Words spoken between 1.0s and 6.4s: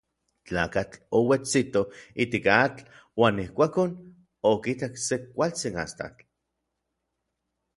ouetsito ijtik atl uan ijkuakon okitak se kualtsin astatl.